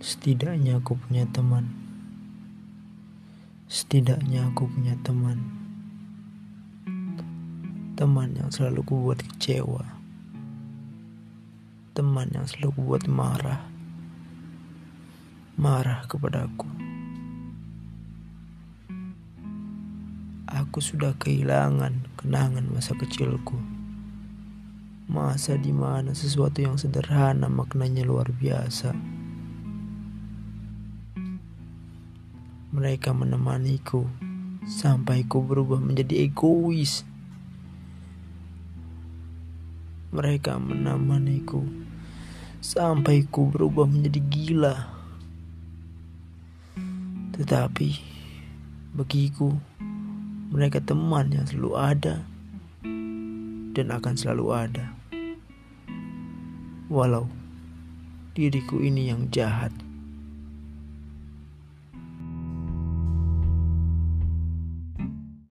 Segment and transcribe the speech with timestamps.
[0.00, 1.68] Setidaknya aku punya teman.
[3.68, 5.44] Setidaknya aku punya teman.
[8.00, 9.84] Teman yang selalu kubuat kecewa.
[11.92, 13.60] Teman yang selalu kubuat marah.
[15.60, 16.64] Marah kepadaku.
[20.48, 23.60] Aku sudah kehilangan kenangan masa kecilku.
[25.12, 29.19] Masa di mana sesuatu yang sederhana maknanya luar biasa.
[32.70, 34.06] Mereka menemaniku
[34.62, 37.02] sampai ku berubah menjadi egois.
[40.14, 41.66] Mereka menemaniku
[42.62, 44.76] sampai ku berubah menjadi gila.
[47.34, 47.88] Tetapi
[48.94, 49.50] bagiku
[50.54, 52.22] mereka teman yang selalu ada
[53.74, 54.86] dan akan selalu ada.
[56.86, 57.26] Walau
[58.34, 59.74] diriku ini yang jahat.